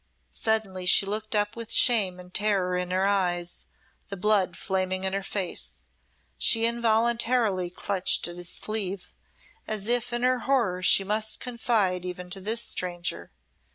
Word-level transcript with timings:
Suddenly 0.33 0.87
she 0.87 1.05
looked 1.05 1.35
up 1.35 1.55
with 1.55 1.71
shame 1.71 2.19
and 2.19 2.33
terror 2.33 2.75
in 2.75 2.89
her 2.89 3.05
eyes, 3.05 3.67
the 4.07 4.17
blood 4.17 4.57
flaming 4.57 5.03
in 5.03 5.13
her 5.13 5.21
face. 5.21 5.83
She 6.39 6.65
involuntarily 6.65 7.69
clutched 7.69 8.27
at 8.27 8.35
his 8.37 8.49
sleeve 8.49 9.13
as 9.67 9.85
if 9.85 10.11
in 10.11 10.23
her 10.23 10.39
horror 10.49 10.81
she 10.81 11.03
must 11.03 11.39
confide 11.39 12.03
even 12.03 12.31
to 12.31 12.41
this 12.41 12.63
stranger. 12.63 13.31